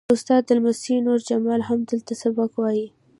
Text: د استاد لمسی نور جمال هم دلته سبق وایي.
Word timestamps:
د 0.09 0.13
استاد 0.15 0.43
لمسی 0.57 0.95
نور 1.05 1.19
جمال 1.29 1.61
هم 1.69 1.79
دلته 1.89 2.13
سبق 2.21 2.51
وایي. 2.61 2.87